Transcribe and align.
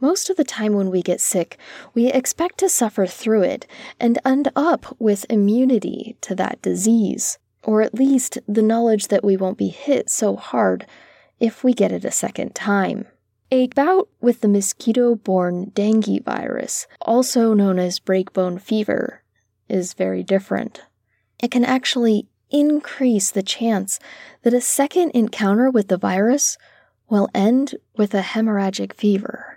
Most 0.00 0.30
of 0.30 0.36
the 0.36 0.44
time 0.44 0.72
when 0.72 0.90
we 0.90 1.02
get 1.02 1.20
sick, 1.20 1.58
we 1.92 2.06
expect 2.06 2.56
to 2.58 2.70
suffer 2.70 3.06
through 3.06 3.42
it 3.42 3.66
and 3.98 4.18
end 4.24 4.50
up 4.56 4.96
with 4.98 5.26
immunity 5.28 6.16
to 6.22 6.34
that 6.36 6.62
disease, 6.62 7.38
or 7.62 7.82
at 7.82 7.94
least 7.94 8.38
the 8.48 8.62
knowledge 8.62 9.08
that 9.08 9.22
we 9.22 9.36
won't 9.36 9.58
be 9.58 9.68
hit 9.68 10.08
so 10.08 10.36
hard 10.36 10.86
if 11.38 11.62
we 11.62 11.74
get 11.74 11.92
it 11.92 12.06
a 12.06 12.10
second 12.10 12.54
time. 12.54 13.06
A 13.50 13.66
bout 13.68 14.08
with 14.22 14.40
the 14.40 14.48
mosquito 14.48 15.16
borne 15.16 15.70
dengue 15.74 16.24
virus, 16.24 16.86
also 17.02 17.52
known 17.52 17.78
as 17.78 18.00
breakbone 18.00 18.60
fever, 18.60 19.22
is 19.68 19.92
very 19.92 20.22
different. 20.22 20.82
It 21.42 21.50
can 21.50 21.64
actually 21.64 22.26
increase 22.50 23.30
the 23.30 23.42
chance 23.42 23.98
that 24.42 24.54
a 24.54 24.60
second 24.60 25.10
encounter 25.10 25.70
with 25.70 25.88
the 25.88 25.98
virus 25.98 26.56
will 27.08 27.28
end 27.34 27.74
with 27.96 28.14
a 28.14 28.22
hemorrhagic 28.22 28.94
fever. 28.94 29.49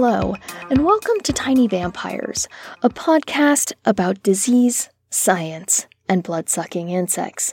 Hello, 0.00 0.36
and 0.70 0.84
welcome 0.84 1.18
to 1.24 1.32
Tiny 1.32 1.66
Vampires, 1.66 2.46
a 2.84 2.88
podcast 2.88 3.72
about 3.84 4.22
disease, 4.22 4.90
science, 5.10 5.88
and 6.08 6.22
blood 6.22 6.48
sucking 6.48 6.88
insects, 6.88 7.52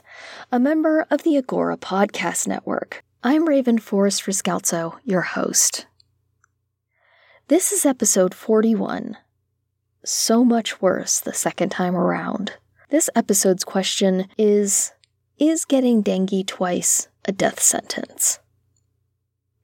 a 0.52 0.60
member 0.60 1.08
of 1.10 1.24
the 1.24 1.36
Agora 1.36 1.76
Podcast 1.76 2.46
Network. 2.46 3.02
I'm 3.24 3.48
Raven 3.48 3.78
Forrest 3.78 4.26
Riscalzo, 4.26 4.94
your 5.02 5.22
host. 5.22 5.86
This 7.48 7.72
is 7.72 7.84
episode 7.84 8.32
41. 8.32 9.16
So 10.04 10.44
much 10.44 10.80
worse 10.80 11.18
the 11.18 11.34
second 11.34 11.70
time 11.70 11.96
around. 11.96 12.52
This 12.90 13.10
episode's 13.16 13.64
question 13.64 14.28
is 14.38 14.92
Is 15.36 15.64
getting 15.64 16.00
dengue 16.00 16.46
twice 16.46 17.08
a 17.24 17.32
death 17.32 17.60
sentence? 17.60 18.38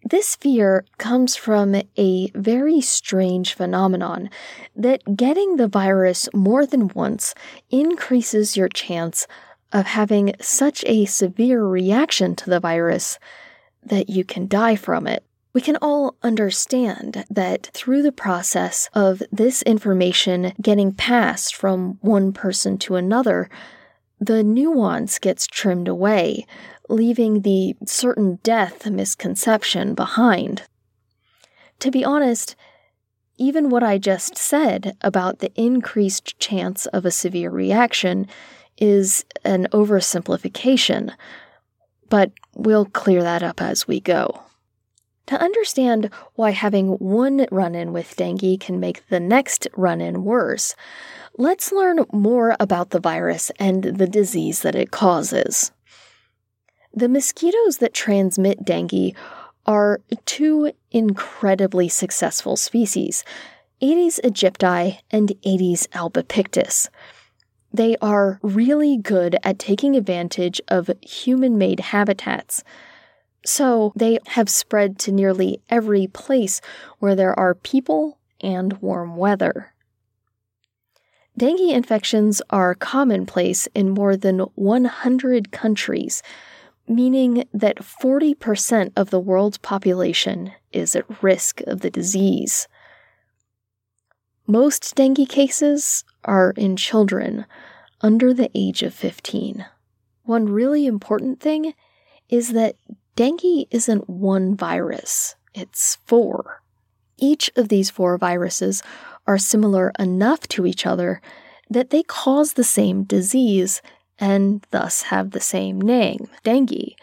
This 0.04 0.34
fear 0.34 0.84
comes 0.98 1.36
from 1.36 1.76
a 1.96 2.30
very 2.34 2.80
strange 2.80 3.54
phenomenon 3.54 4.30
that 4.74 5.16
getting 5.16 5.56
the 5.56 5.68
virus 5.68 6.28
more 6.34 6.66
than 6.66 6.88
once 6.88 7.34
increases 7.70 8.56
your 8.56 8.68
chance 8.68 9.26
of 9.72 9.86
having 9.86 10.34
such 10.40 10.84
a 10.86 11.04
severe 11.04 11.64
reaction 11.64 12.34
to 12.36 12.50
the 12.50 12.60
virus 12.60 13.18
that 13.84 14.10
you 14.10 14.24
can 14.24 14.48
die 14.48 14.76
from 14.76 15.06
it. 15.06 15.24
We 15.54 15.60
can 15.60 15.76
all 15.76 16.16
understand 16.22 17.24
that 17.30 17.70
through 17.72 18.02
the 18.02 18.12
process 18.12 18.88
of 18.94 19.22
this 19.30 19.62
information 19.62 20.52
getting 20.60 20.92
passed 20.92 21.54
from 21.54 21.98
one 22.00 22.32
person 22.32 22.78
to 22.78 22.96
another, 22.96 23.50
the 24.18 24.42
nuance 24.42 25.18
gets 25.18 25.46
trimmed 25.46 25.88
away, 25.88 26.46
leaving 26.92 27.40
the 27.40 27.74
certain 27.86 28.38
death 28.42 28.86
misconception 28.86 29.94
behind. 29.94 30.62
To 31.80 31.90
be 31.90 32.04
honest, 32.04 32.54
even 33.38 33.70
what 33.70 33.82
I 33.82 33.98
just 33.98 34.36
said 34.36 34.96
about 35.00 35.38
the 35.38 35.52
increased 35.54 36.38
chance 36.38 36.86
of 36.86 37.04
a 37.04 37.10
severe 37.10 37.50
reaction 37.50 38.28
is 38.76 39.24
an 39.44 39.66
oversimplification, 39.72 41.12
but 42.08 42.30
we'll 42.54 42.86
clear 42.86 43.22
that 43.22 43.42
up 43.42 43.60
as 43.60 43.88
we 43.88 43.98
go. 43.98 44.42
To 45.26 45.40
understand 45.40 46.10
why 46.34 46.50
having 46.50 46.90
one 46.98 47.46
run 47.50 47.74
in 47.74 47.92
with 47.92 48.16
dengue 48.16 48.60
can 48.60 48.80
make 48.80 49.08
the 49.08 49.20
next 49.20 49.66
run 49.76 50.00
in 50.00 50.24
worse, 50.24 50.74
let's 51.38 51.72
learn 51.72 52.04
more 52.12 52.54
about 52.60 52.90
the 52.90 53.00
virus 53.00 53.50
and 53.58 53.82
the 53.82 54.06
disease 54.06 54.60
that 54.62 54.74
it 54.74 54.90
causes. 54.90 55.72
The 56.94 57.08
mosquitoes 57.08 57.78
that 57.78 57.94
transmit 57.94 58.64
dengue 58.64 59.16
are 59.64 60.00
two 60.26 60.72
incredibly 60.90 61.88
successful 61.88 62.56
species 62.56 63.24
Aedes 63.80 64.20
aegypti 64.22 64.98
and 65.10 65.32
Aedes 65.42 65.88
albopictus. 65.88 66.88
They 67.72 67.96
are 67.96 68.38
really 68.42 68.96
good 68.96 69.36
at 69.42 69.58
taking 69.58 69.96
advantage 69.96 70.60
of 70.68 70.90
human 71.00 71.58
made 71.58 71.80
habitats. 71.80 72.62
So 73.44 73.92
they 73.96 74.18
have 74.28 74.48
spread 74.48 74.98
to 75.00 75.12
nearly 75.12 75.60
every 75.68 76.06
place 76.06 76.60
where 76.98 77.16
there 77.16 77.36
are 77.36 77.54
people 77.54 78.18
and 78.40 78.74
warm 78.74 79.16
weather. 79.16 79.72
Dengue 81.36 81.72
infections 81.72 82.42
are 82.50 82.74
commonplace 82.74 83.66
in 83.74 83.90
more 83.90 84.16
than 84.16 84.40
100 84.54 85.50
countries, 85.50 86.22
meaning 86.94 87.44
that 87.52 87.78
40% 87.78 88.92
of 88.96 89.10
the 89.10 89.20
world's 89.20 89.58
population 89.58 90.52
is 90.72 90.94
at 90.96 91.22
risk 91.22 91.60
of 91.62 91.80
the 91.80 91.90
disease. 91.90 92.68
Most 94.46 94.94
dengue 94.94 95.28
cases 95.28 96.04
are 96.24 96.52
in 96.56 96.76
children 96.76 97.46
under 98.00 98.34
the 98.34 98.50
age 98.54 98.82
of 98.82 98.94
15. 98.94 99.64
One 100.24 100.46
really 100.46 100.86
important 100.86 101.40
thing 101.40 101.74
is 102.28 102.52
that 102.52 102.76
dengue 103.16 103.66
isn't 103.70 104.08
one 104.08 104.56
virus, 104.56 105.36
it's 105.54 105.98
four. 106.06 106.62
Each 107.18 107.50
of 107.56 107.68
these 107.68 107.90
four 107.90 108.18
viruses 108.18 108.82
are 109.26 109.38
similar 109.38 109.92
enough 109.98 110.48
to 110.48 110.66
each 110.66 110.86
other 110.86 111.20
that 111.70 111.90
they 111.90 112.02
cause 112.02 112.54
the 112.54 112.64
same 112.64 113.04
disease 113.04 113.80
and 114.18 114.66
thus 114.70 115.02
have 115.02 115.30
the 115.30 115.40
same 115.40 115.80
name, 115.80 116.28
dengue. 116.44 116.94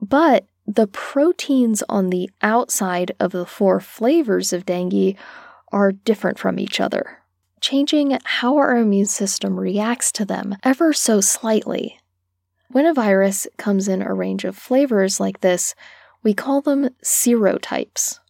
But 0.00 0.46
the 0.66 0.86
proteins 0.86 1.82
on 1.88 2.10
the 2.10 2.30
outside 2.42 3.12
of 3.18 3.32
the 3.32 3.46
four 3.46 3.80
flavors 3.80 4.52
of 4.52 4.64
dengue 4.64 5.16
are 5.72 5.92
different 5.92 6.38
from 6.38 6.58
each 6.58 6.80
other, 6.80 7.18
changing 7.60 8.18
how 8.24 8.56
our 8.56 8.76
immune 8.76 9.06
system 9.06 9.58
reacts 9.58 10.12
to 10.12 10.24
them 10.24 10.56
ever 10.62 10.92
so 10.92 11.20
slightly. 11.20 11.98
When 12.68 12.86
a 12.86 12.94
virus 12.94 13.48
comes 13.56 13.88
in 13.88 14.00
a 14.00 14.14
range 14.14 14.44
of 14.44 14.56
flavors 14.56 15.18
like 15.18 15.40
this, 15.40 15.74
we 16.22 16.34
call 16.34 16.60
them 16.60 16.90
serotypes. 17.04 18.20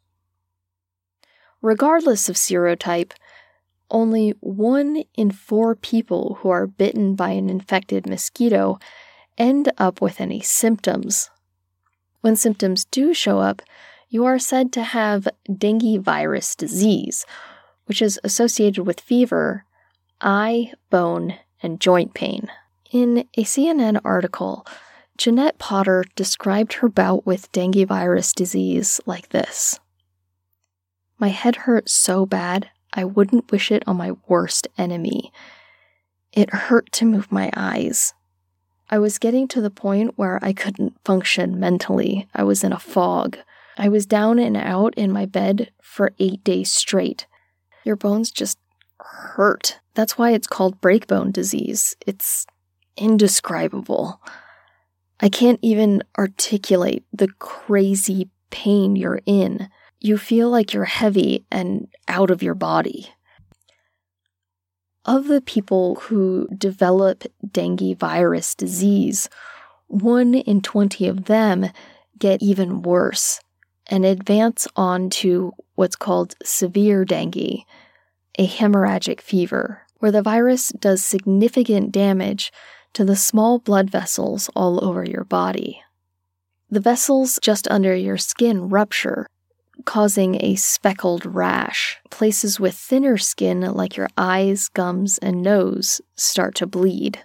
Regardless 1.61 2.29
of 2.31 2.37
serotype, 2.37 3.12
only 3.90 4.34
one 4.40 5.04
in 5.14 5.31
four 5.31 5.75
people 5.75 6.38
who 6.40 6.50
are 6.50 6.66
bitten 6.66 7.14
by 7.14 7.31
an 7.31 7.50
infected 7.50 8.06
mosquito 8.06 8.78
end 9.38 9.72
up 9.78 10.00
with 10.00 10.20
any 10.20 10.40
symptoms. 10.40 11.31
When 12.20 12.37
symptoms 12.37 12.84
do 12.84 13.14
show 13.14 13.38
up, 13.38 13.62
you 14.08 14.25
are 14.25 14.38
said 14.38 14.72
to 14.72 14.82
have 14.82 15.28
dengue 15.56 16.02
virus 16.02 16.54
disease, 16.54 17.25
which 17.87 18.02
is 18.02 18.20
associated 18.25 18.84
with 18.87 19.00
fever, 19.00 19.64
eye, 20.20 20.72
bone, 20.90 21.36
and 21.62 21.81
joint 21.81 22.14
pain. 22.14 22.48
In 22.90 23.28
a 23.36 23.44
CNN 23.44 24.00
article, 24.04 24.66
Jeanette 25.16 25.58
Potter 25.58 26.04
described 26.16 26.75
her 26.75 26.88
bout 26.88 27.25
with 27.25 27.52
dengue 27.52 27.86
virus 27.86 28.32
disease 28.32 29.00
like 29.06 29.28
this 29.28 29.78
My 31.19 31.28
head 31.28 31.56
hurt 31.56 31.88
so 31.88 32.26
bad, 32.26 32.70
I 32.92 33.04
wouldn't 33.04 33.50
wish 33.50 33.70
it 33.70 33.84
on 33.87 33.96
my 33.96 34.12
worst 34.26 34.69
enemy. 34.76 35.32
It 36.32 36.50
hurt 36.50 36.90
to 36.92 37.04
move 37.04 37.31
my 37.31 37.50
eyes. 37.56 38.14
I 38.88 38.98
was 38.98 39.19
getting 39.19 39.46
to 39.48 39.60
the 39.60 39.70
point 39.70 40.16
where 40.16 40.38
I 40.42 40.52
couldn't 40.52 40.96
function 41.04 41.60
mentally. 41.60 42.28
I 42.34 42.42
was 42.42 42.64
in 42.64 42.72
a 42.72 42.78
fog. 42.78 43.38
I 43.78 43.88
was 43.88 44.06
down 44.06 44.38
and 44.38 44.56
out 44.56 44.94
in 44.94 45.12
my 45.12 45.26
bed 45.26 45.70
for 45.81 46.12
eight 46.19 46.42
days 46.42 46.72
straight. 46.72 47.26
Your 47.84 47.96
bones 47.96 48.31
just 48.31 48.58
hurt. 48.98 49.78
That's 49.94 50.19
why 50.19 50.32
it's 50.32 50.46
called 50.46 50.81
breakbone 50.81 51.32
disease. 51.32 51.96
It's 52.06 52.46
indescribable. 52.96 54.20
I 55.20 55.28
can't 55.28 55.58
even 55.62 56.02
articulate 56.19 57.04
the 57.12 57.28
crazy 57.38 58.28
pain 58.50 58.96
you're 58.96 59.20
in. 59.26 59.69
You 60.00 60.17
feel 60.17 60.49
like 60.49 60.73
you're 60.73 60.87
heavy 60.87 61.44
and 61.50 61.88
out 62.08 62.31
of 62.31 62.43
your 62.43 62.55
body. 62.55 63.11
Of 65.05 65.29
the 65.29 65.43
people 65.43 65.97
who 65.97 66.49
develop 66.56 67.25
dengue 67.52 67.99
virus 67.99 68.55
disease, 68.55 69.29
one 69.88 70.35
in 70.35 70.62
20 70.62 71.06
of 71.06 71.26
them 71.26 71.70
get 72.19 72.43
even 72.43 72.82
worse 72.82 73.41
and 73.88 74.06
advance 74.06 74.67
on 74.76 75.11
to 75.11 75.52
what's 75.75 75.97
called 75.97 76.35
severe 76.43 77.05
dengue, 77.05 77.64
a 78.38 78.46
hemorrhagic 78.46 79.20
fever, 79.20 79.82
where 79.99 80.12
the 80.12 80.23
virus 80.23 80.70
does 80.70 81.05
significant 81.05 81.93
damage 81.93 82.53
to 82.94 83.05
the 83.05 83.17
small 83.17 83.58
blood 83.58 83.91
vessels 83.91 84.49
all 84.56 84.82
over 84.85 85.05
your 85.05 85.25
body. 85.25 85.82
The 86.70 86.81
vessels 86.81 87.38
just 87.43 87.69
under 87.69 87.94
your 87.94 88.17
skin 88.17 88.69
rupture, 88.69 89.26
causing 89.85 90.43
a 90.43 90.55
speckled 90.56 91.25
rash. 91.27 91.99
Places 92.11 92.59
with 92.61 92.75
thinner 92.75 93.17
skin, 93.19 93.61
like 93.61 93.97
your 93.97 94.09
eyes, 94.17 94.69
gums, 94.69 95.19
and 95.19 95.43
nose, 95.43 96.00
start 96.17 96.55
to 96.56 96.67
bleed. 96.67 97.25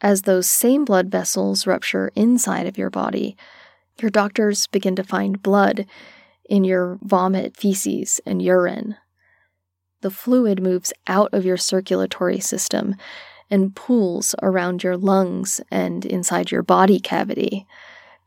As 0.00 0.22
those 0.22 0.48
same 0.48 0.84
blood 0.84 1.10
vessels 1.10 1.66
rupture 1.66 2.12
inside 2.14 2.66
of 2.66 2.76
your 2.76 2.90
body, 2.90 3.36
your 4.00 4.10
doctors 4.10 4.66
begin 4.66 4.94
to 4.96 5.02
find 5.02 5.42
blood 5.42 5.86
in 6.48 6.64
your 6.64 6.98
vomit, 7.02 7.56
feces, 7.56 8.20
and 8.26 8.42
urine. 8.42 8.96
The 10.02 10.10
fluid 10.10 10.62
moves 10.62 10.92
out 11.06 11.32
of 11.32 11.44
your 11.44 11.56
circulatory 11.56 12.40
system 12.40 12.96
and 13.50 13.74
pools 13.74 14.34
around 14.42 14.82
your 14.82 14.96
lungs 14.96 15.60
and 15.70 16.04
inside 16.04 16.50
your 16.50 16.62
body 16.62 17.00
cavity 17.00 17.66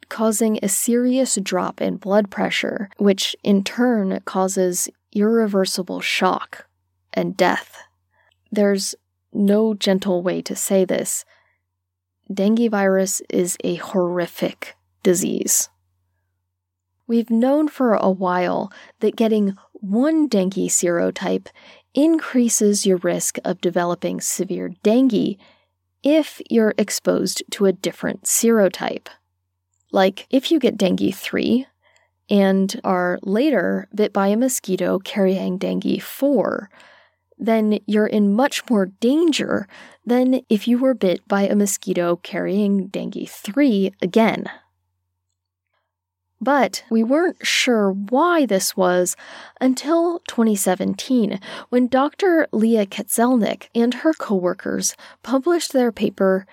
causing 0.09 0.59
a 0.61 0.69
serious 0.69 1.37
drop 1.41 1.81
in 1.81 1.97
blood 1.97 2.29
pressure, 2.29 2.89
which 2.97 3.35
in 3.43 3.63
turn 3.63 4.19
causes 4.25 4.89
irreversible 5.13 6.01
shock 6.01 6.67
and 7.13 7.37
death. 7.37 7.83
There's 8.51 8.95
no 9.31 9.73
gentle 9.73 10.23
way 10.23 10.41
to 10.41 10.55
say 10.55 10.85
this. 10.85 11.25
Dengue 12.31 12.69
virus 12.69 13.21
is 13.29 13.57
a 13.63 13.75
horrific 13.75 14.75
disease. 15.03 15.69
We've 17.07 17.29
known 17.31 17.67
for 17.67 17.93
a 17.93 18.11
while 18.11 18.71
that 18.99 19.15
getting 19.15 19.57
one 19.73 20.27
dengue 20.27 20.69
serotype 20.69 21.47
increases 21.95 22.85
your 22.85 22.97
risk 22.97 23.37
of 23.43 23.61
developing 23.61 24.21
severe 24.21 24.69
dengue 24.83 25.37
if 26.03 26.41
you're 26.49 26.75
exposed 26.77 27.43
to 27.51 27.65
a 27.65 27.73
different 27.73 28.23
serotype. 28.23 29.07
Like 29.91 30.27
if 30.29 30.51
you 30.51 30.59
get 30.59 30.77
dengue 30.77 31.13
3 31.13 31.65
and 32.29 32.79
are 32.83 33.19
later 33.23 33.87
bit 33.93 34.13
by 34.13 34.27
a 34.27 34.37
mosquito 34.37 34.99
carrying 34.99 35.57
dengue 35.57 36.01
4, 36.01 36.69
then 37.37 37.79
you're 37.87 38.07
in 38.07 38.33
much 38.33 38.69
more 38.69 38.87
danger 38.87 39.67
than 40.05 40.41
if 40.49 40.67
you 40.67 40.77
were 40.77 40.93
bit 40.93 41.27
by 41.27 41.43
a 41.43 41.55
mosquito 41.55 42.17
carrying 42.17 42.87
dengue 42.87 43.27
3 43.27 43.93
again. 44.01 44.49
But 46.41 46.83
we 46.89 47.03
weren't 47.03 47.45
sure 47.45 47.91
why 47.91 48.45
this 48.45 48.77
was 48.77 49.17
until 49.59 50.19
2017, 50.27 51.39
when 51.67 51.87
Dr. 51.87 52.47
Leah 52.53 52.85
Katzelnick 52.85 53.67
and 53.75 53.93
her 53.95 54.13
coworkers 54.13 54.95
published 55.21 55.73
their 55.73 55.91
paper 55.91 56.45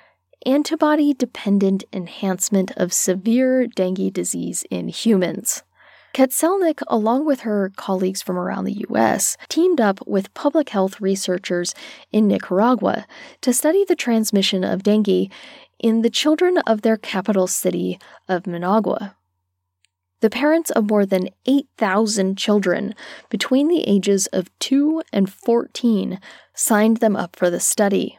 antibody 0.47 1.13
dependent 1.13 1.85
enhancement 1.93 2.71
of 2.77 2.93
severe 2.93 3.67
dengue 3.67 4.13
disease 4.13 4.65
in 4.71 4.89
humans. 4.89 5.65
Katzelnick, 6.15 6.81
along 6.87 7.27
with 7.27 7.41
her 7.41 7.71
colleagues 7.77 8.23
from 8.23 8.39
around 8.39 8.65
the 8.65 8.87
US, 8.89 9.37
teamed 9.51 9.83
up 9.83 9.99
with 10.07 10.33
public 10.33 10.71
health 10.71 10.99
researchers 11.01 11.75
in 12.11 12.27
Nicaragua 12.27 13.07
to 13.43 13.53
study 13.53 13.85
the 13.85 13.97
transmission 13.97 14.65
of 14.65 14.83
dengue 14.83 15.31
in 15.79 16.01
the 16.01 16.09
children 16.09 16.57
of 16.59 16.81
their 16.81 16.97
capital 16.97 17.47
city 17.47 17.99
of 18.29 18.47
Managua. 18.47 19.15
The 20.21 20.31
parents 20.31 20.71
of 20.71 20.89
more 20.89 21.05
than 21.05 21.29
8,000 21.45 22.39
children 22.39 22.95
between 23.29 23.69
the 23.69 23.87
ages 23.87 24.27
of 24.29 24.49
2 24.61 25.03
and 25.13 25.31
14 25.31 26.19
signed 26.55 26.99
them 26.99 27.15
up 27.15 27.37
for 27.37 27.51
the 27.51 27.61
study. 27.61 28.19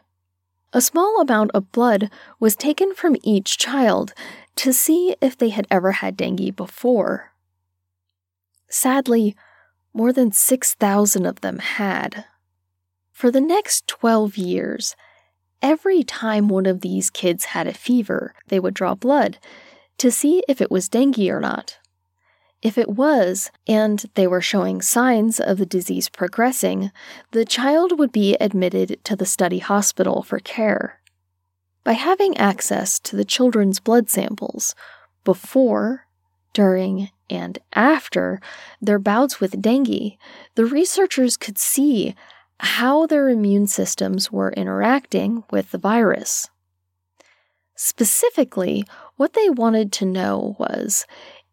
A 0.72 0.80
small 0.82 1.20
amount 1.20 1.50
of 1.54 1.72
blood 1.72 2.10
was 2.38 2.54
taken 2.54 2.94
from 2.94 3.16
each 3.22 3.56
child 3.56 4.12
to 4.56 4.72
see 4.72 5.16
if 5.20 5.36
they 5.36 5.48
had 5.48 5.66
ever 5.70 5.92
had 5.92 6.16
dengue 6.16 6.54
before. 6.54 7.32
Sadly, 8.68 9.34
more 9.94 10.12
than 10.12 10.30
6,000 10.30 11.24
of 11.24 11.40
them 11.40 11.58
had. 11.58 12.26
For 13.12 13.30
the 13.30 13.40
next 13.40 13.86
12 13.86 14.36
years, 14.36 14.94
every 15.62 16.02
time 16.02 16.48
one 16.48 16.66
of 16.66 16.82
these 16.82 17.08
kids 17.08 17.46
had 17.46 17.66
a 17.66 17.72
fever, 17.72 18.34
they 18.48 18.60
would 18.60 18.74
draw 18.74 18.94
blood 18.94 19.38
to 19.96 20.10
see 20.10 20.42
if 20.48 20.60
it 20.60 20.70
was 20.70 20.88
dengue 20.88 21.28
or 21.30 21.40
not. 21.40 21.78
If 22.60 22.76
it 22.76 22.88
was, 22.88 23.50
and 23.68 24.04
they 24.14 24.26
were 24.26 24.40
showing 24.40 24.82
signs 24.82 25.38
of 25.38 25.58
the 25.58 25.66
disease 25.66 26.08
progressing, 26.08 26.90
the 27.30 27.44
child 27.44 27.98
would 27.98 28.10
be 28.10 28.34
admitted 28.40 28.98
to 29.04 29.14
the 29.14 29.26
study 29.26 29.60
hospital 29.60 30.22
for 30.22 30.40
care. 30.40 31.00
By 31.84 31.92
having 31.92 32.36
access 32.36 32.98
to 33.00 33.16
the 33.16 33.24
children's 33.24 33.78
blood 33.78 34.10
samples 34.10 34.74
before, 35.22 36.06
during, 36.52 37.10
and 37.30 37.58
after 37.74 38.40
their 38.80 38.98
bouts 38.98 39.40
with 39.40 39.62
dengue, 39.62 40.16
the 40.56 40.66
researchers 40.66 41.36
could 41.36 41.58
see 41.58 42.16
how 42.58 43.06
their 43.06 43.28
immune 43.28 43.68
systems 43.68 44.32
were 44.32 44.52
interacting 44.52 45.44
with 45.50 45.70
the 45.70 45.78
virus. 45.78 46.48
Specifically, 47.76 48.84
what 49.16 49.34
they 49.34 49.48
wanted 49.50 49.92
to 49.92 50.04
know 50.04 50.56
was 50.58 51.06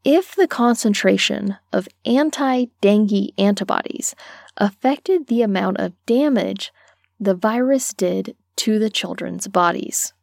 if 0.05 0.35
the 0.35 0.47
concentration 0.47 1.57
of 1.73 1.89
anti 2.05 2.67
dengue 2.79 3.31
antibodies 3.39 4.15
affected 4.55 5.27
the 5.27 5.41
amount 5.41 5.77
of 5.77 5.93
damage 6.05 6.71
the 7.19 7.33
virus 7.33 7.91
did 7.93 8.35
to 8.55 8.77
the 8.77 8.89
children's 8.89 9.47
bodies. 9.47 10.13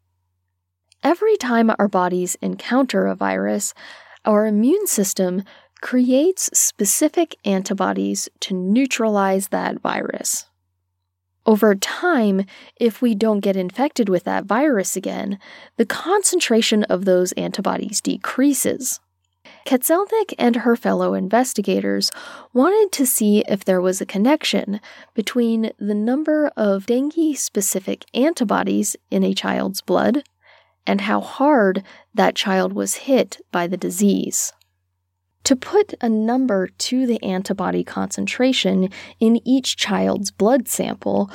Every 1.02 1.36
time 1.36 1.70
our 1.78 1.88
bodies 1.88 2.36
encounter 2.40 3.06
a 3.06 3.16
virus, 3.16 3.74
our 4.24 4.46
immune 4.46 4.86
system 4.86 5.42
creates 5.80 6.48
specific 6.56 7.34
antibodies 7.44 8.28
to 8.38 8.54
neutralize 8.54 9.48
that 9.48 9.80
virus. 9.80 10.46
Over 11.44 11.74
time, 11.74 12.44
if 12.76 13.02
we 13.02 13.16
don't 13.16 13.40
get 13.40 13.56
infected 13.56 14.08
with 14.08 14.22
that 14.24 14.44
virus 14.44 14.94
again, 14.94 15.40
the 15.76 15.84
concentration 15.84 16.84
of 16.84 17.04
those 17.04 17.32
antibodies 17.32 18.00
decreases. 18.00 19.00
Katzelnick 19.66 20.34
and 20.38 20.56
her 20.56 20.76
fellow 20.76 21.14
investigators 21.14 22.10
wanted 22.52 22.92
to 22.92 23.06
see 23.06 23.44
if 23.48 23.64
there 23.64 23.80
was 23.80 24.00
a 24.00 24.06
connection 24.06 24.80
between 25.14 25.72
the 25.78 25.94
number 25.94 26.48
of 26.56 26.86
dengue 26.86 27.36
specific 27.36 28.04
antibodies 28.12 28.96
in 29.10 29.22
a 29.22 29.34
child's 29.34 29.80
blood 29.80 30.24
and 30.86 31.02
how 31.02 31.20
hard 31.20 31.84
that 32.14 32.34
child 32.34 32.72
was 32.72 32.94
hit 32.94 33.40
by 33.52 33.66
the 33.66 33.76
disease. 33.76 34.52
To 35.44 35.56
put 35.56 35.94
a 36.00 36.08
number 36.08 36.68
to 36.68 37.06
the 37.06 37.22
antibody 37.22 37.82
concentration 37.82 38.90
in 39.18 39.46
each 39.46 39.76
child's 39.76 40.30
blood 40.30 40.68
sample, 40.68 41.30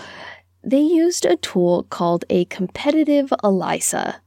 they 0.64 0.82
used 0.82 1.26
a 1.26 1.38
tool 1.38 1.84
called 1.84 2.26
a 2.30 2.46
competitive 2.46 3.34
ELISA. 3.44 4.22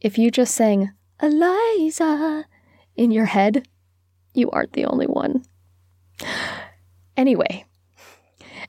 If 0.00 0.18
you 0.18 0.30
just 0.30 0.54
sang 0.54 0.92
Eliza 1.22 2.44
in 2.96 3.10
your 3.10 3.26
head, 3.26 3.66
you 4.34 4.50
aren't 4.50 4.72
the 4.74 4.84
only 4.84 5.06
one. 5.06 5.44
Anyway, 7.16 7.64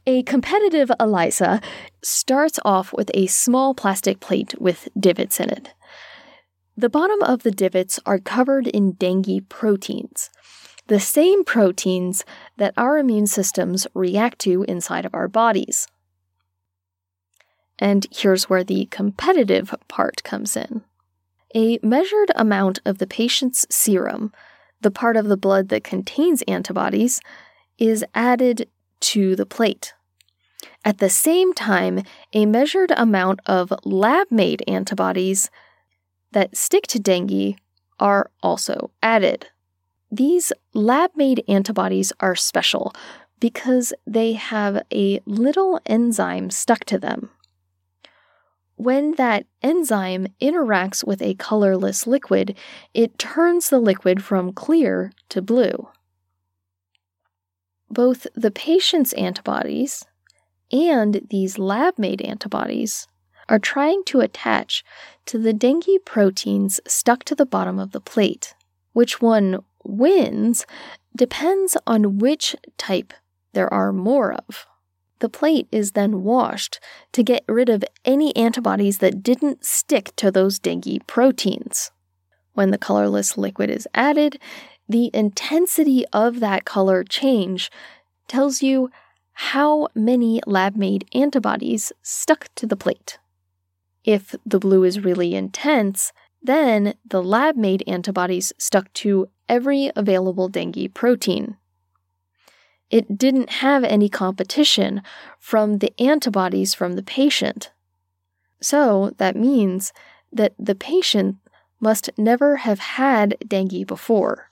A 0.08 0.24
competitive 0.24 0.89
ELISA 1.01 1.60
starts 2.01 2.60
off 2.63 2.94
with 2.94 3.12
a 3.13 3.27
small 3.27 3.75
plastic 3.75 4.22
plate 4.22 4.56
with 4.58 4.88
divots 4.98 5.38
in 5.38 5.50
it. 5.50 5.74
The 6.77 6.89
bottom 6.89 7.22
of 7.24 7.44
the 7.44 7.51
divots 7.51 8.00
are 8.06 8.18
covered 8.18 8.68
in 8.68 8.94
dengue 8.94 9.50
proteins, 9.50 10.30
the 10.88 11.01
same 11.01 11.44
proteins 11.44 12.24
that 12.56 12.74
our 12.77 12.98
immune 12.98 13.27
systems 13.27 13.86
react 13.94 14.39
to 14.39 14.63
inside 14.63 15.06
of 15.06 15.13
our 15.13 15.27
bodies. 15.27 15.89
And 17.77 18.08
here's 18.10 18.50
where 18.50 18.63
the 18.63 18.86
competitive 18.86 19.75
part 19.89 20.24
comes 20.24 20.56
in. 20.56 20.84
A 21.57 21.79
measured 21.81 22.29
amount 22.35 22.77
of 22.85 22.99
the 22.99 23.07
patient's 23.07 23.65
serum, 23.71 24.31
the 24.81 24.91
part 24.91 25.17
of 25.17 25.25
the 25.25 25.35
blood 25.35 25.69
that 25.69 25.83
contains 25.83 26.43
antibodies, 26.43 27.19
is 27.79 28.05
added 28.13 28.69
to 28.99 29.35
the 29.35 29.47
plate. 29.47 29.95
At 30.85 30.99
the 30.99 31.09
same 31.09 31.55
time, 31.55 32.03
a 32.31 32.45
measured 32.45 32.91
amount 32.95 33.39
of 33.47 33.73
lab 33.83 34.27
made 34.29 34.63
antibodies 34.67 35.49
that 36.31 36.55
stick 36.55 36.85
to 36.87 36.99
dengue 36.99 37.57
are 37.99 38.29
also 38.43 38.91
added. 39.01 39.47
These 40.11 40.53
lab 40.75 41.09
made 41.15 41.43
antibodies 41.47 42.13
are 42.19 42.35
special 42.35 42.93
because 43.39 43.93
they 44.05 44.33
have 44.33 44.83
a 44.93 45.21
little 45.25 45.81
enzyme 45.87 46.51
stuck 46.51 46.85
to 46.85 46.99
them. 46.99 47.31
When 48.77 49.15
that 49.15 49.48
enzyme 49.63 50.27
interacts 50.39 51.03
with 51.03 51.19
a 51.22 51.34
colorless 51.34 52.05
liquid, 52.05 52.55
it 52.93 53.17
turns 53.17 53.69
the 53.69 53.79
liquid 53.79 54.24
from 54.24 54.53
clear 54.53 55.12
to 55.29 55.41
blue. 55.41 55.89
Both 57.89 58.27
the 58.36 58.51
patient's 58.51 59.13
antibodies 59.13 60.05
and 60.72 61.25
these 61.31 61.57
lab 61.57 61.98
made 61.98 62.22
antibodies 62.22 63.07
are 63.50 63.57
trying 63.57 64.03
to 64.05 64.19
attach 64.19 64.84
to 65.25 65.39
the 65.39 65.53
dengue 65.53 66.05
proteins 66.05 66.79
stuck 66.86 67.24
to 67.24 67.34
the 67.34 67.48
bottom 67.48 67.79
of 67.79 67.93
the 67.93 68.01
plate. 68.01 68.53
Which 68.93 69.22
one 69.22 69.63
wins 69.84 70.67
depends 71.15 71.77
on 71.88 72.19
which 72.19 72.55
type 72.77 73.12
there 73.53 73.74
are 73.74 73.91
more 73.91 74.34
of. 74.34 74.67
The 75.19 75.29
plate 75.29 75.67
is 75.71 75.93
then 75.93 76.24
washed 76.24 76.79
to 77.13 77.24
get 77.24 77.43
rid 77.47 77.69
of 77.69 77.83
any 78.05 78.36
antibodies 78.36 79.00
that 79.00 79.24
didn't 79.24 79.65
stick 79.65 80.15
to 80.17 80.31
those 80.31 80.59
dengue 80.59 81.05
proteins. 81.07 81.91
When 82.53 82.71
the 82.71 82.77
colorless 82.77 83.38
liquid 83.38 83.69
is 83.69 83.88
added, 83.93 84.39
the 84.88 85.12
intensity 85.13 86.05
of 86.13 86.39
that 86.39 86.65
color 86.65 87.03
change 87.03 87.71
tells 88.27 88.62
you 88.62 88.89
how 89.33 89.88
many 89.93 90.41
lab 90.47 90.75
made 90.75 91.07
antibodies 91.13 91.91
stuck 92.01 92.50
to 92.55 92.65
the 92.65 92.75
plate. 92.75 93.19
If 94.03 94.36
the 94.45 94.59
blue 94.59 94.83
is 94.83 95.03
really 95.03 95.36
intense, 95.36 96.13
then 96.41 96.95
the 97.05 97.21
lab 97.21 97.55
made 97.55 97.83
antibodies 97.86 98.53
stuck 98.57 98.91
to 98.93 99.27
every 99.50 99.91
available 99.95 100.47
dengue 100.47 100.93
protein. 100.93 101.57
It 102.89 103.17
didn't 103.17 103.50
have 103.50 103.84
any 103.84 104.10
competition 104.10 105.01
from 105.39 105.79
the 105.79 105.94
antibodies 106.00 106.74
from 106.74 106.94
the 106.94 107.03
patient. 107.03 107.72
So 108.62 109.13
that 109.17 109.36
means 109.36 109.91
that 110.32 110.53
the 110.58 110.75
patient 110.75 111.38
must 111.79 112.10
never 112.17 112.58
have 112.58 112.79
had 112.79 113.38
dengue 113.46 113.86
before. 113.86 114.50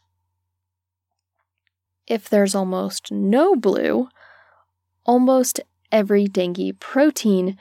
If 2.07 2.29
there's 2.29 2.53
almost 2.53 3.11
no 3.11 3.55
blue, 3.55 4.09
almost 5.05 5.59
every 5.91 6.27
dengue 6.27 6.79
protein 6.79 7.57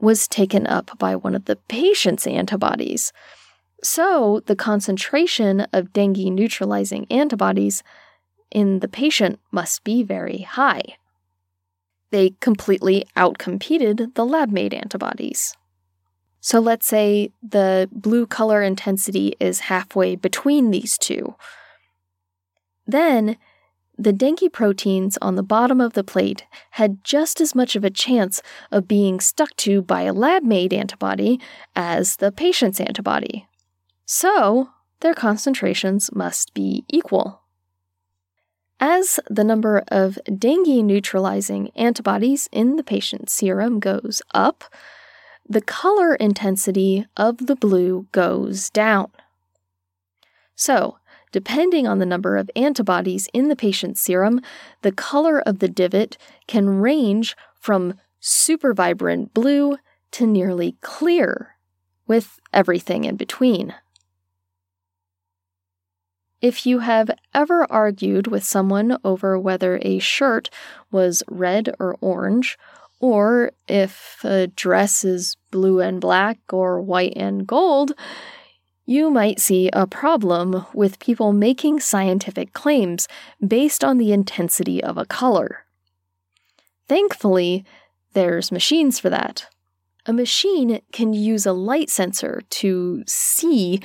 was 0.00 0.26
taken 0.26 0.66
up 0.66 0.98
by 0.98 1.14
one 1.14 1.34
of 1.34 1.44
the 1.44 1.56
patient's 1.56 2.26
antibodies. 2.26 3.12
So, 3.82 4.42
the 4.46 4.56
concentration 4.56 5.62
of 5.72 5.92
dengue 5.92 6.32
neutralizing 6.32 7.06
antibodies 7.10 7.82
in 8.50 8.80
the 8.80 8.88
patient 8.88 9.38
must 9.50 9.84
be 9.84 10.02
very 10.02 10.38
high. 10.38 10.96
They 12.10 12.34
completely 12.40 13.04
outcompeted 13.16 14.14
the 14.14 14.26
lab 14.26 14.50
made 14.50 14.74
antibodies. 14.74 15.56
So, 16.40 16.58
let's 16.58 16.86
say 16.86 17.32
the 17.42 17.88
blue 17.92 18.26
color 18.26 18.62
intensity 18.62 19.34
is 19.38 19.60
halfway 19.60 20.16
between 20.16 20.70
these 20.70 20.96
two. 20.96 21.34
Then, 22.86 23.36
the 23.98 24.12
dengue 24.14 24.50
proteins 24.50 25.18
on 25.20 25.34
the 25.34 25.42
bottom 25.42 25.78
of 25.78 25.92
the 25.92 26.02
plate 26.02 26.46
had 26.70 27.04
just 27.04 27.38
as 27.38 27.54
much 27.54 27.76
of 27.76 27.84
a 27.84 27.90
chance 27.90 28.40
of 28.72 28.88
being 28.88 29.20
stuck 29.20 29.54
to 29.56 29.82
by 29.82 30.02
a 30.02 30.14
lab 30.14 30.42
made 30.42 30.72
antibody 30.72 31.38
as 31.76 32.16
the 32.16 32.32
patient's 32.32 32.80
antibody. 32.80 33.46
So, 34.06 34.70
their 35.00 35.14
concentrations 35.14 36.10
must 36.14 36.54
be 36.54 36.84
equal. 36.88 37.39
As 38.80 39.20
the 39.28 39.44
number 39.44 39.84
of 39.88 40.18
dengue 40.38 40.84
neutralizing 40.84 41.70
antibodies 41.76 42.48
in 42.50 42.76
the 42.76 42.82
patient's 42.82 43.34
serum 43.34 43.78
goes 43.78 44.22
up, 44.32 44.64
the 45.48 45.60
color 45.60 46.14
intensity 46.14 47.06
of 47.16 47.46
the 47.46 47.56
blue 47.56 48.06
goes 48.12 48.70
down. 48.70 49.10
So, 50.56 50.96
Depending 51.32 51.86
on 51.86 51.98
the 51.98 52.06
number 52.06 52.36
of 52.36 52.50
antibodies 52.56 53.28
in 53.32 53.48
the 53.48 53.56
patient's 53.56 54.00
serum, 54.00 54.40
the 54.82 54.92
color 54.92 55.40
of 55.40 55.60
the 55.60 55.68
divot 55.68 56.16
can 56.48 56.68
range 56.68 57.36
from 57.54 57.94
super 58.18 58.74
vibrant 58.74 59.32
blue 59.32 59.76
to 60.12 60.26
nearly 60.26 60.76
clear, 60.80 61.56
with 62.06 62.40
everything 62.52 63.04
in 63.04 63.16
between. 63.16 63.74
If 66.40 66.64
you 66.64 66.78
have 66.78 67.10
ever 67.34 67.70
argued 67.70 68.26
with 68.26 68.44
someone 68.44 68.96
over 69.04 69.38
whether 69.38 69.78
a 69.82 69.98
shirt 69.98 70.48
was 70.90 71.22
red 71.28 71.74
or 71.78 71.96
orange, 72.00 72.58
or 72.98 73.52
if 73.68 74.24
a 74.24 74.46
dress 74.46 75.04
is 75.04 75.36
blue 75.50 75.80
and 75.80 76.00
black 76.00 76.38
or 76.50 76.80
white 76.80 77.14
and 77.16 77.46
gold, 77.46 77.92
you 78.86 79.10
might 79.10 79.38
see 79.38 79.70
a 79.72 79.86
problem 79.86 80.66
with 80.74 80.98
people 80.98 81.32
making 81.32 81.80
scientific 81.80 82.52
claims 82.52 83.06
based 83.46 83.84
on 83.84 83.98
the 83.98 84.12
intensity 84.12 84.82
of 84.82 84.96
a 84.96 85.06
color. 85.06 85.64
Thankfully, 86.88 87.64
there's 88.14 88.50
machines 88.50 88.98
for 88.98 89.10
that. 89.10 89.46
A 90.06 90.12
machine 90.12 90.80
can 90.92 91.12
use 91.12 91.46
a 91.46 91.52
light 91.52 91.90
sensor 91.90 92.42
to 92.50 93.04
see 93.06 93.80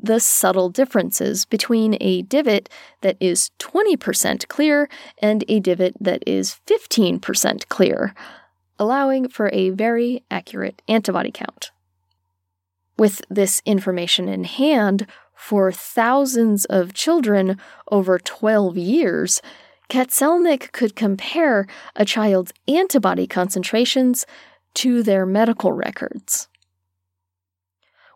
the 0.00 0.20
subtle 0.20 0.68
differences 0.68 1.44
between 1.44 1.96
a 2.00 2.22
divot 2.22 2.68
that 3.00 3.16
is 3.20 3.50
20% 3.58 4.48
clear 4.48 4.88
and 5.18 5.44
a 5.48 5.60
divot 5.60 5.94
that 6.00 6.22
is 6.26 6.60
15% 6.66 7.68
clear, 7.68 8.14
allowing 8.78 9.28
for 9.28 9.50
a 9.52 9.70
very 9.70 10.24
accurate 10.30 10.82
antibody 10.88 11.30
count. 11.30 11.70
With 12.96 13.22
this 13.28 13.62
information 13.64 14.28
in 14.28 14.44
hand, 14.44 15.06
for 15.34 15.70
thousands 15.70 16.64
of 16.64 16.94
children 16.94 17.58
over 17.92 18.18
12 18.18 18.76
years, 18.76 19.40
Katzelnick 19.88 20.72
could 20.72 20.96
compare 20.96 21.66
a 21.94 22.04
child's 22.04 22.52
antibody 22.66 23.26
concentrations 23.26 24.26
to 24.74 25.02
their 25.02 25.24
medical 25.24 25.72
records. 25.72 26.48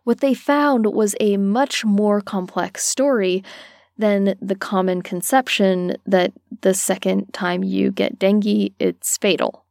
What 0.03 0.19
they 0.19 0.33
found 0.33 0.93
was 0.93 1.15
a 1.19 1.37
much 1.37 1.85
more 1.85 2.19
complex 2.19 2.83
story 2.85 3.43
than 3.97 4.35
the 4.41 4.55
common 4.55 5.01
conception 5.01 5.95
that 6.05 6.33
the 6.61 6.73
second 6.73 7.33
time 7.33 7.63
you 7.63 7.91
get 7.91 8.19
dengue, 8.19 8.73
it's 8.79 9.17
fatal. 9.17 9.63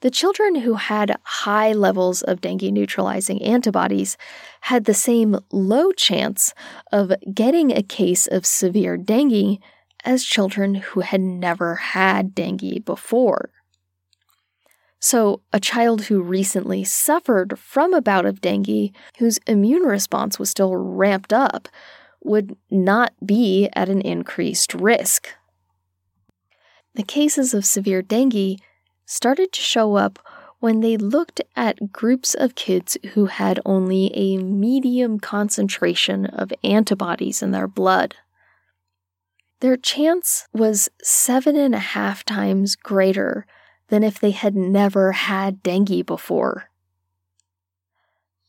The 0.00 0.10
children 0.10 0.56
who 0.56 0.74
had 0.74 1.16
high 1.22 1.72
levels 1.72 2.22
of 2.22 2.40
dengue 2.40 2.72
neutralizing 2.72 3.42
antibodies 3.42 4.16
had 4.60 4.84
the 4.84 4.94
same 4.94 5.38
low 5.50 5.90
chance 5.92 6.54
of 6.92 7.12
getting 7.32 7.72
a 7.72 7.82
case 7.82 8.26
of 8.26 8.46
severe 8.46 8.96
dengue 8.96 9.58
as 10.04 10.22
children 10.22 10.76
who 10.76 11.00
had 11.00 11.20
never 11.20 11.76
had 11.76 12.34
dengue 12.34 12.84
before. 12.84 13.50
So, 15.08 15.40
a 15.52 15.60
child 15.60 16.06
who 16.06 16.20
recently 16.20 16.82
suffered 16.82 17.60
from 17.60 17.94
a 17.94 18.02
bout 18.02 18.26
of 18.26 18.40
dengue, 18.40 18.92
whose 19.18 19.38
immune 19.46 19.84
response 19.84 20.40
was 20.40 20.50
still 20.50 20.74
ramped 20.74 21.32
up, 21.32 21.68
would 22.24 22.56
not 22.72 23.12
be 23.24 23.68
at 23.76 23.88
an 23.88 24.00
increased 24.00 24.74
risk. 24.74 25.28
The 26.96 27.04
cases 27.04 27.54
of 27.54 27.64
severe 27.64 28.02
dengue 28.02 28.58
started 29.04 29.52
to 29.52 29.60
show 29.60 29.94
up 29.94 30.18
when 30.58 30.80
they 30.80 30.96
looked 30.96 31.40
at 31.54 31.92
groups 31.92 32.34
of 32.34 32.56
kids 32.56 32.98
who 33.12 33.26
had 33.26 33.60
only 33.64 34.10
a 34.12 34.38
medium 34.38 35.20
concentration 35.20 36.26
of 36.26 36.52
antibodies 36.64 37.44
in 37.44 37.52
their 37.52 37.68
blood. 37.68 38.16
Their 39.60 39.76
chance 39.76 40.48
was 40.52 40.88
seven 41.00 41.54
and 41.54 41.76
a 41.76 41.78
half 41.94 42.24
times 42.24 42.74
greater 42.74 43.46
than 43.88 44.02
if 44.02 44.18
they 44.18 44.32
had 44.32 44.54
never 44.56 45.12
had 45.12 45.62
dengue 45.62 46.04
before. 46.06 46.70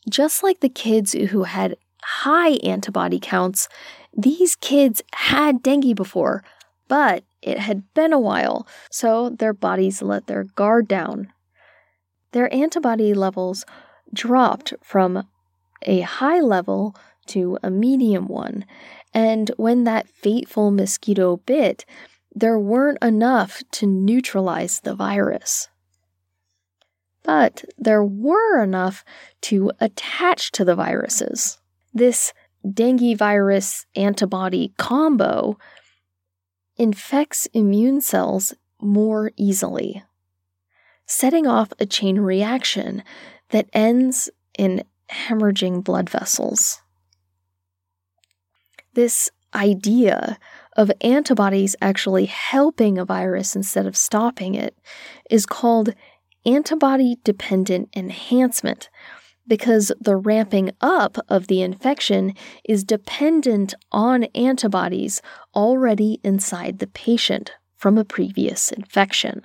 Just 0.09 0.43
like 0.43 0.61
the 0.61 0.69
kids 0.69 1.13
who 1.13 1.43
had 1.43 1.77
high 2.01 2.51
antibody 2.63 3.19
counts, 3.19 3.67
these 4.15 4.55
kids 4.55 5.01
had 5.13 5.61
dengue 5.61 5.95
before, 5.95 6.43
but 6.87 7.23
it 7.41 7.59
had 7.59 7.93
been 7.93 8.13
a 8.13 8.19
while, 8.19 8.67
so 8.89 9.29
their 9.29 9.53
bodies 9.53 10.01
let 10.01 10.27
their 10.27 10.43
guard 10.43 10.87
down. 10.87 11.31
Their 12.31 12.53
antibody 12.53 13.13
levels 13.13 13.65
dropped 14.13 14.73
from 14.81 15.27
a 15.83 16.01
high 16.01 16.39
level 16.39 16.95
to 17.27 17.57
a 17.61 17.69
medium 17.69 18.27
one, 18.27 18.65
and 19.13 19.51
when 19.57 19.83
that 19.83 20.07
fateful 20.07 20.71
mosquito 20.71 21.37
bit, 21.37 21.85
there 22.37 22.59
weren't 22.59 23.03
enough 23.03 23.63
to 23.71 23.87
neutralize 23.87 24.81
the 24.81 24.93
virus. 24.93 25.69
But 27.23 27.65
there 27.79 28.03
were 28.03 28.61
enough 28.61 29.03
to 29.41 29.71
attach 29.79 30.51
to 30.51 30.63
the 30.63 30.75
viruses. 30.75 31.57
This 31.95 32.33
dengue 32.71 33.17
virus 33.17 33.87
antibody 33.95 34.71
combo 34.77 35.57
infects 36.75 37.47
immune 37.53 38.01
cells 38.01 38.53
more 38.79 39.31
easily, 39.35 40.03
setting 41.07 41.47
off 41.47 41.73
a 41.79 41.87
chain 41.87 42.19
reaction 42.19 43.03
that 43.49 43.67
ends 43.73 44.29
in 44.59 44.83
hemorrhaging 45.09 45.83
blood 45.83 46.07
vessels. 46.07 46.81
This 48.93 49.31
idea 49.55 50.37
of 50.77 50.91
antibodies 51.01 51.75
actually 51.81 52.25
helping 52.25 52.97
a 52.97 53.05
virus 53.05 53.55
instead 53.55 53.85
of 53.85 53.97
stopping 53.97 54.55
it 54.55 54.77
is 55.29 55.45
called 55.45 55.93
antibody 56.45 57.17
dependent 57.23 57.89
enhancement 57.95 58.89
because 59.47 59.91
the 59.99 60.15
ramping 60.15 60.71
up 60.81 61.17
of 61.29 61.47
the 61.47 61.61
infection 61.61 62.33
is 62.65 62.83
dependent 62.83 63.73
on 63.91 64.25
antibodies 64.35 65.21
already 65.55 66.19
inside 66.23 66.79
the 66.79 66.87
patient 66.87 67.53
from 67.75 67.97
a 67.97 68.05
previous 68.05 68.71
infection. 68.71 69.41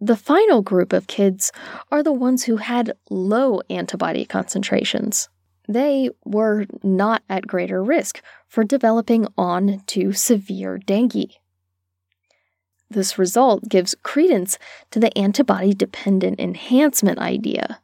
The 0.00 0.16
final 0.16 0.62
group 0.62 0.92
of 0.92 1.06
kids 1.06 1.52
are 1.90 2.02
the 2.02 2.12
ones 2.12 2.44
who 2.44 2.56
had 2.56 2.92
low 3.10 3.60
antibody 3.68 4.24
concentrations. 4.24 5.28
They 5.68 6.10
were 6.24 6.66
not 6.82 7.22
at 7.28 7.46
greater 7.46 7.82
risk 7.82 8.22
for 8.48 8.64
developing 8.64 9.26
on 9.36 9.82
to 9.86 10.12
severe 10.12 10.78
dengue. 10.78 11.34
This 12.90 13.18
result 13.18 13.68
gives 13.68 13.94
credence 14.02 14.58
to 14.90 14.98
the 14.98 15.16
antibody 15.16 15.74
dependent 15.74 16.40
enhancement 16.40 17.18
idea 17.18 17.80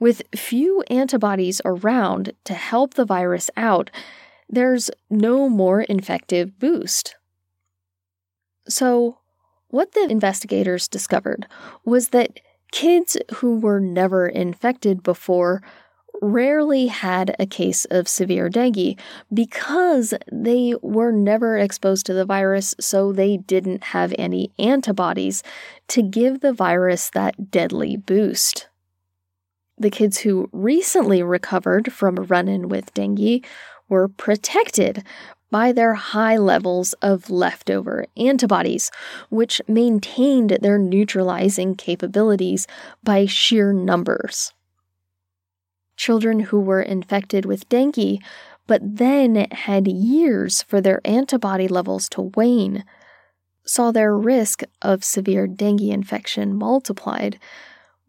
with 0.00 0.22
few 0.34 0.82
antibodies 0.88 1.60
around 1.64 2.32
to 2.44 2.54
help 2.54 2.94
the 2.94 3.04
virus 3.04 3.50
out, 3.56 3.90
there's 4.48 4.90
no 5.08 5.48
more 5.48 5.82
infective 5.82 6.58
boost. 6.58 7.14
So, 8.66 9.18
what 9.68 9.92
the 9.92 10.08
investigators 10.10 10.88
discovered 10.88 11.46
was 11.84 12.08
that 12.08 12.40
kids 12.72 13.16
who 13.34 13.58
were 13.58 13.78
never 13.78 14.26
infected 14.26 15.02
before 15.02 15.62
rarely 16.20 16.86
had 16.86 17.34
a 17.38 17.46
case 17.46 17.86
of 17.90 18.08
severe 18.08 18.48
dengue 18.48 18.98
because 19.32 20.14
they 20.30 20.74
were 20.82 21.12
never 21.12 21.56
exposed 21.58 22.06
to 22.06 22.14
the 22.14 22.24
virus, 22.24 22.74
so 22.80 23.12
they 23.12 23.36
didn't 23.36 23.84
have 23.84 24.14
any 24.18 24.50
antibodies 24.58 25.42
to 25.88 26.02
give 26.02 26.40
the 26.40 26.52
virus 26.52 27.10
that 27.10 27.50
deadly 27.50 27.96
boost. 27.96 28.68
The 29.78 29.90
kids 29.90 30.18
who 30.18 30.48
recently 30.52 31.22
recovered 31.22 31.92
from 31.92 32.18
a 32.18 32.22
run 32.22 32.48
in 32.48 32.68
with 32.68 32.92
dengue 32.92 33.46
were 33.88 34.08
protected 34.08 35.02
by 35.50 35.72
their 35.72 35.94
high 35.94 36.36
levels 36.36 36.92
of 37.02 37.28
leftover 37.28 38.06
antibodies, 38.16 38.90
which 39.30 39.60
maintained 39.66 40.58
their 40.60 40.78
neutralizing 40.78 41.74
capabilities 41.74 42.66
by 43.02 43.26
sheer 43.26 43.72
numbers. 43.72 44.52
Children 46.00 46.40
who 46.40 46.58
were 46.58 46.80
infected 46.80 47.44
with 47.44 47.68
dengue 47.68 48.22
but 48.66 48.80
then 48.82 49.46
had 49.52 49.86
years 49.86 50.62
for 50.62 50.80
their 50.80 51.02
antibody 51.04 51.68
levels 51.68 52.08
to 52.08 52.32
wane 52.34 52.86
saw 53.66 53.90
their 53.90 54.16
risk 54.16 54.62
of 54.80 55.04
severe 55.04 55.46
dengue 55.46 55.82
infection 55.82 56.56
multiplied 56.56 57.38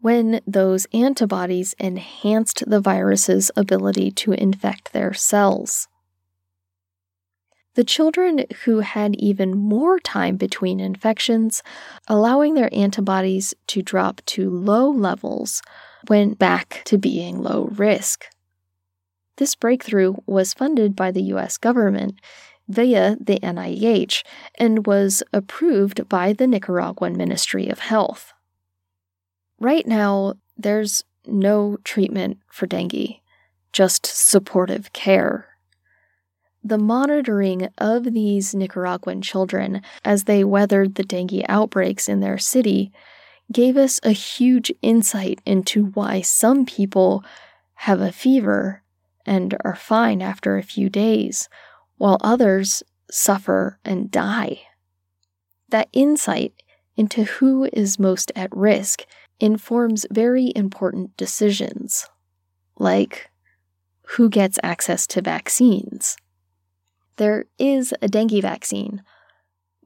when 0.00 0.40
those 0.46 0.86
antibodies 0.94 1.74
enhanced 1.78 2.64
the 2.66 2.80
virus's 2.80 3.50
ability 3.58 4.10
to 4.12 4.32
infect 4.32 4.94
their 4.94 5.12
cells. 5.12 5.86
The 7.74 7.84
children 7.84 8.46
who 8.64 8.80
had 8.80 9.16
even 9.16 9.54
more 9.54 10.00
time 10.00 10.38
between 10.38 10.80
infections, 10.80 11.62
allowing 12.08 12.54
their 12.54 12.74
antibodies 12.74 13.52
to 13.66 13.82
drop 13.82 14.22
to 14.28 14.48
low 14.48 14.88
levels, 14.90 15.60
went 16.08 16.38
back 16.38 16.82
to 16.86 16.98
being 16.98 17.42
low 17.42 17.68
risk. 17.72 18.26
This 19.36 19.54
breakthrough 19.54 20.14
was 20.26 20.54
funded 20.54 20.94
by 20.94 21.10
the 21.10 21.22
US 21.34 21.56
government 21.56 22.20
via 22.68 23.16
the 23.20 23.38
NIH 23.40 24.22
and 24.56 24.86
was 24.86 25.22
approved 25.32 26.08
by 26.08 26.32
the 26.32 26.46
Nicaraguan 26.46 27.16
Ministry 27.16 27.68
of 27.68 27.80
Health. 27.80 28.32
Right 29.58 29.86
now, 29.86 30.34
there's 30.56 31.04
no 31.26 31.78
treatment 31.84 32.38
for 32.50 32.66
dengue, 32.66 33.16
just 33.72 34.06
supportive 34.06 34.92
care. 34.92 35.48
The 36.64 36.78
monitoring 36.78 37.68
of 37.78 38.04
these 38.04 38.54
Nicaraguan 38.54 39.22
children 39.22 39.82
as 40.04 40.24
they 40.24 40.44
weathered 40.44 40.94
the 40.94 41.02
dengue 41.02 41.44
outbreaks 41.48 42.08
in 42.08 42.20
their 42.20 42.38
city 42.38 42.92
gave 43.52 43.76
us 43.76 44.00
a 44.02 44.12
huge 44.12 44.72
insight 44.82 45.40
into 45.44 45.86
why 45.86 46.20
some 46.20 46.64
people 46.64 47.24
have 47.74 48.00
a 48.00 48.12
fever 48.12 48.82
and 49.26 49.56
are 49.64 49.76
fine 49.76 50.22
after 50.22 50.56
a 50.56 50.62
few 50.62 50.88
days, 50.88 51.48
while 51.96 52.18
others 52.20 52.82
suffer 53.10 53.78
and 53.84 54.10
die. 54.10 54.60
That 55.68 55.88
insight 55.92 56.62
into 56.96 57.24
who 57.24 57.68
is 57.72 57.98
most 57.98 58.32
at 58.34 58.54
risk 58.56 59.04
informs 59.40 60.06
very 60.10 60.52
important 60.54 61.16
decisions, 61.16 62.08
like 62.78 63.30
who 64.16 64.28
gets 64.28 64.58
access 64.62 65.06
to 65.08 65.22
vaccines. 65.22 66.16
There 67.16 67.46
is 67.58 67.94
a 68.02 68.08
dengue 68.08 68.42
vaccine, 68.42 69.02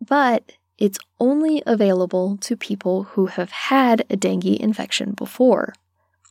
but 0.00 0.52
it's 0.78 0.98
only 1.18 1.62
available 1.66 2.36
to 2.38 2.56
people 2.56 3.04
who 3.04 3.26
have 3.26 3.50
had 3.50 4.04
a 4.10 4.16
dengue 4.16 4.46
infection 4.46 5.12
before. 5.12 5.72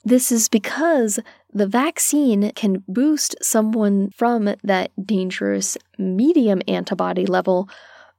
This 0.04 0.32
is 0.32 0.50
because 0.50 1.20
the 1.52 1.66
vaccine 1.66 2.52
can 2.52 2.84
boost 2.88 3.36
someone 3.42 4.12
from 4.12 4.54
that 4.64 4.92
dangerous 5.04 5.78
medium 5.98 6.62
antibody 6.68 7.26
level 7.26 7.68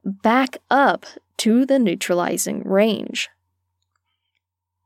back 0.03 0.57
up 0.69 1.05
to 1.37 1.65
the 1.65 1.79
neutralizing 1.79 2.61
range. 2.63 3.29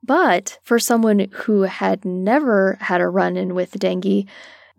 But 0.04 0.60
for 0.64 0.80
someone 0.80 1.28
who 1.32 1.64
had 1.64 2.06
never 2.06 2.78
had 2.82 3.02
a 3.02 3.08
run 3.08 3.38
in 3.38 3.56
with 3.56 3.80
dengue, 3.80 4.28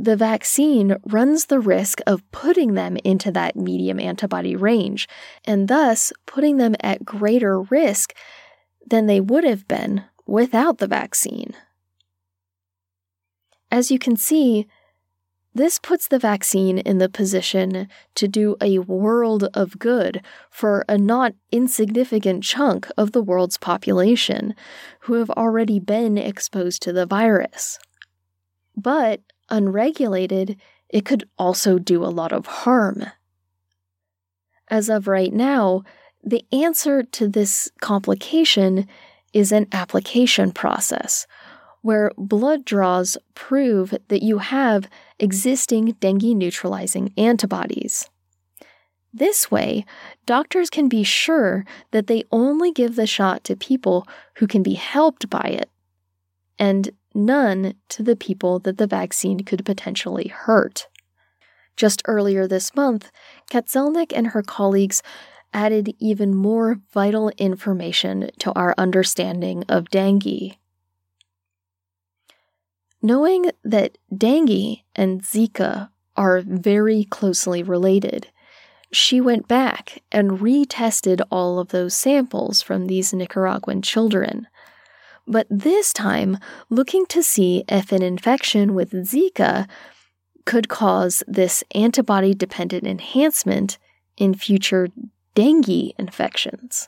the 0.02 0.16
vaccine 0.16 0.96
runs 1.04 1.44
the 1.44 1.60
risk 1.60 2.00
of 2.08 2.28
putting 2.32 2.74
them 2.74 2.96
into 3.04 3.30
that 3.30 3.54
medium 3.54 4.00
antibody 4.00 4.56
range, 4.56 5.08
and 5.44 5.68
thus 5.68 6.12
putting 6.26 6.56
them 6.56 6.74
at 6.80 7.04
greater 7.04 7.60
risk 7.60 8.12
than 8.84 9.06
they 9.06 9.20
would 9.20 9.44
have 9.44 9.68
been 9.68 10.02
without 10.26 10.78
the 10.78 10.88
vaccine. 10.88 11.54
As 13.70 13.92
you 13.92 13.98
can 14.00 14.16
see, 14.16 14.66
this 15.54 15.78
puts 15.78 16.08
the 16.08 16.18
vaccine 16.18 16.78
in 16.78 16.98
the 16.98 17.08
position 17.08 17.86
to 18.16 18.26
do 18.26 18.56
a 18.60 18.80
world 18.80 19.44
of 19.54 19.78
good 19.78 20.20
for 20.50 20.84
a 20.88 20.98
not 20.98 21.34
insignificant 21.52 22.42
chunk 22.42 22.90
of 22.96 23.12
the 23.12 23.22
world's 23.22 23.56
population 23.56 24.56
who 25.00 25.14
have 25.14 25.30
already 25.30 25.78
been 25.78 26.18
exposed 26.18 26.82
to 26.82 26.92
the 26.92 27.06
virus. 27.06 27.78
But 28.76 29.20
unregulated, 29.52 30.56
it 30.88 31.04
could 31.04 31.28
also 31.38 31.78
do 31.78 32.04
a 32.04 32.06
lot 32.06 32.32
of 32.32 32.46
harm. 32.46 33.04
As 34.68 34.88
of 34.88 35.06
right 35.06 35.32
now, 35.32 35.84
the 36.24 36.44
answer 36.50 37.02
to 37.02 37.28
this 37.28 37.70
complication 37.80 38.88
is 39.32 39.52
an 39.52 39.66
application 39.72 40.50
process 40.50 41.26
where 41.82 42.12
blood 42.16 42.64
draws 42.64 43.18
prove 43.34 43.94
that 44.08 44.22
you 44.22 44.38
have 44.38 44.88
existing 45.18 45.96
dengue 46.00 46.36
neutralizing 46.36 47.12
antibodies. 47.16 48.08
This 49.12 49.50
way, 49.50 49.84
doctors 50.24 50.70
can 50.70 50.88
be 50.88 51.02
sure 51.02 51.66
that 51.90 52.06
they 52.06 52.24
only 52.30 52.72
give 52.72 52.96
the 52.96 53.06
shot 53.06 53.44
to 53.44 53.56
people 53.56 54.06
who 54.36 54.46
can 54.46 54.62
be 54.62 54.74
helped 54.74 55.28
by 55.28 55.42
it, 55.42 55.68
and 56.58 56.90
none 57.14 57.74
to 57.90 58.02
the 58.02 58.16
people 58.16 58.58
that 58.60 58.78
the 58.78 58.86
vaccine 58.86 59.40
could 59.40 59.64
potentially 59.64 60.28
hurt. 60.28 60.88
Just 61.76 62.02
earlier 62.06 62.46
this 62.46 62.74
month, 62.74 63.10
Katzelnick 63.50 64.12
and 64.14 64.28
her 64.28 64.42
colleagues 64.42 65.02
added 65.54 65.94
even 65.98 66.34
more 66.34 66.80
vital 66.92 67.30
information 67.38 68.30
to 68.38 68.52
our 68.52 68.74
understanding 68.78 69.64
of 69.68 69.90
dengue. 69.90 70.56
Knowing 73.02 73.50
that 73.64 73.98
dengue 74.16 74.78
and 74.94 75.22
Zika 75.22 75.90
are 76.16 76.40
very 76.40 77.04
closely 77.04 77.62
related, 77.62 78.28
she 78.92 79.20
went 79.20 79.48
back 79.48 80.02
and 80.12 80.38
retested 80.38 81.20
all 81.30 81.58
of 81.58 81.68
those 81.68 81.94
samples 81.94 82.62
from 82.62 82.86
these 82.86 83.12
Nicaraguan 83.12 83.82
children. 83.82 84.46
But 85.26 85.46
this 85.48 85.92
time, 85.92 86.38
looking 86.68 87.06
to 87.06 87.22
see 87.22 87.64
if 87.68 87.92
an 87.92 88.02
infection 88.02 88.74
with 88.74 88.92
Zika 88.92 89.68
could 90.44 90.68
cause 90.68 91.22
this 91.28 91.62
antibody 91.74 92.34
dependent 92.34 92.86
enhancement 92.86 93.78
in 94.16 94.34
future 94.34 94.88
dengue 95.34 95.92
infections. 95.98 96.86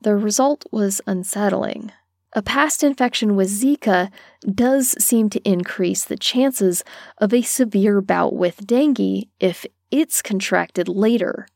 The 0.00 0.14
result 0.16 0.64
was 0.70 1.00
unsettling. 1.06 1.92
A 2.34 2.42
past 2.42 2.82
infection 2.82 3.36
with 3.36 3.50
Zika 3.50 4.10
does 4.52 4.94
seem 5.04 5.28
to 5.30 5.48
increase 5.48 6.04
the 6.04 6.16
chances 6.16 6.82
of 7.18 7.34
a 7.34 7.42
severe 7.42 8.00
bout 8.00 8.34
with 8.34 8.66
dengue 8.66 9.26
if 9.38 9.66
it's 9.90 10.22
contracted 10.22 10.88
later. 10.88 11.46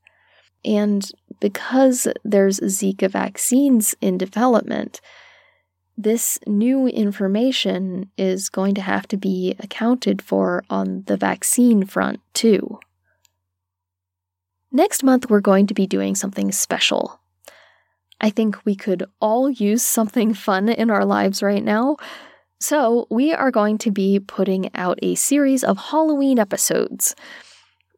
And 0.65 1.11
because 1.41 2.07
there's 2.25 2.61
Zika 2.61 3.11
vaccines 3.11 3.95
in 4.01 4.19
development, 4.19 5.01
this 5.97 6.39
new 6.47 6.87
information 6.87 8.11
is 8.19 8.49
going 8.49 8.75
to 8.75 8.83
have 8.83 9.09
to 9.09 9.17
be 9.17 9.55
accounted 9.59 10.21
for 10.21 10.63
on 10.69 11.05
the 11.07 11.17
vaccine 11.17 11.87
front, 11.87 12.21
too. 12.35 12.79
Next 14.71 15.03
month, 15.03 15.31
we're 15.31 15.41
going 15.41 15.67
to 15.69 15.75
be 15.75 15.87
doing 15.87 16.15
something 16.15 16.53
special. 16.53 17.21
I 18.21 18.31
think 18.31 18.65
we 18.65 18.75
could 18.75 19.05
all 19.21 19.49
use 19.49 19.83
something 19.83 20.35
fun 20.35 20.69
in 20.69 20.91
our 20.91 21.05
lives 21.05 21.43
right 21.43 21.65
now. 21.65 21.97
So, 22.61 23.07
we 23.11 23.33
are 23.33 23.51
going 23.51 23.79
to 23.79 23.91
be 23.91 24.19
putting 24.19 24.75
out 24.75 24.99
a 25.03 25.15
series 25.15 25.63
of 25.63 25.79
Halloween 25.79 26.39
episodes. 26.39 27.15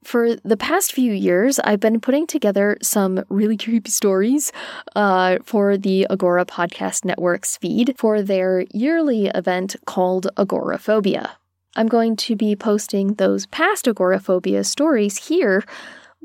For 0.08 0.36
the 0.36 0.56
past 0.56 0.94
few 0.94 1.12
years, 1.12 1.58
I've 1.58 1.80
been 1.80 2.00
putting 2.00 2.26
together 2.26 2.78
some 2.80 3.22
really 3.28 3.58
creepy 3.58 3.90
stories 3.90 4.52
uh, 4.96 5.36
for 5.44 5.76
the 5.76 6.06
Agora 6.08 6.46
Podcast 6.46 7.04
Network's 7.04 7.58
feed 7.58 7.94
for 7.98 8.22
their 8.22 8.64
yearly 8.72 9.26
event 9.26 9.76
called 9.84 10.28
Agoraphobia. 10.38 11.36
I'm 11.76 11.88
going 11.88 12.16
to 12.16 12.36
be 12.36 12.56
posting 12.56 13.16
those 13.16 13.44
past 13.44 13.86
agoraphobia 13.86 14.64
stories 14.64 15.28
here, 15.28 15.62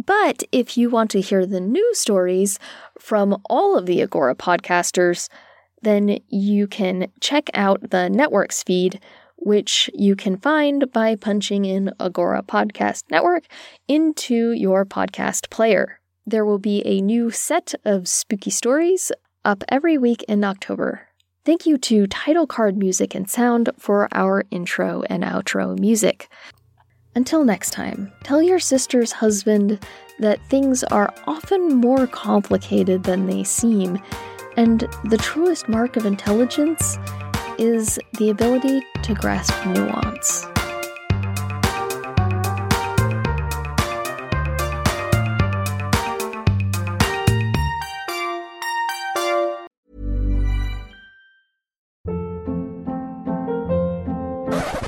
but 0.05 0.43
if 0.53 0.77
you 0.77 0.89
want 0.89 1.11
to 1.11 1.19
hear 1.19 1.45
the 1.45 1.59
new 1.59 1.93
stories 1.93 2.59
from 2.97 3.35
all 3.49 3.77
of 3.77 3.85
the 3.85 4.01
Agora 4.01 4.33
podcasters, 4.33 5.27
then 5.81 6.19
you 6.29 6.67
can 6.67 7.07
check 7.19 7.49
out 7.53 7.89
the 7.89 8.09
network's 8.09 8.63
feed 8.63 9.01
which 9.43 9.89
you 9.93 10.15
can 10.15 10.38
find 10.38 10.91
by 10.91 11.15
punching 11.15 11.65
in 11.65 11.91
Agora 11.99 12.41
Podcast 12.41 13.03
Network 13.12 13.45
into 13.88 14.51
your 14.51 14.86
podcast 14.86 15.49
player. 15.49 15.99
There 16.25 16.45
will 16.45 16.60
be 16.60 16.82
a 16.86 17.01
new 17.01 17.29
set 17.29 17.75
of 17.84 18.08
spooky 18.08 18.49
stories 18.49 19.12
up 19.43 19.63
every 19.67 19.97
week 19.97 20.23
in 20.23 20.43
October. 20.43 21.10
Thank 21.45 21.65
you 21.65 21.77
to 21.79 22.08
Title 22.08 22.47
Card 22.47 22.77
Music 22.77 23.13
and 23.13 23.29
Sound 23.29 23.69
for 23.77 24.08
our 24.13 24.45
intro 24.49 25.03
and 25.10 25.23
outro 25.23 25.77
music. 25.77 26.29
Until 27.13 27.43
next 27.43 27.71
time, 27.71 28.13
tell 28.23 28.41
your 28.41 28.60
sister's 28.60 29.12
husband 29.12 29.86
that 30.19 30.39
things 30.49 30.86
are 30.86 31.13
often 31.27 31.75
more 31.75 32.08
complicated 32.08 33.03
than 33.03 33.27
they 33.27 33.43
seem, 33.43 34.01
and 34.56 34.88
the 35.03 35.17
truest 35.17 35.67
mark 35.67 35.97
of 35.97 36.06
intelligence 36.06 36.97
is 37.57 37.99
the 38.17 38.29
ability 38.29 38.81
to 39.03 39.13
grasp 39.13 39.53
nuance. 39.65 40.45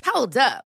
Hold 0.06 0.38
up. 0.38 0.66